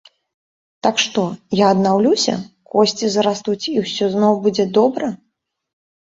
[0.85, 1.25] Так што,
[1.59, 2.33] я аднаўлюся,
[2.73, 5.13] косці зарастуць, і ўсё зноў будзе добра.